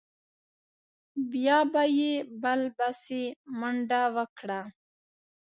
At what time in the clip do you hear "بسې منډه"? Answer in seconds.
2.77-4.01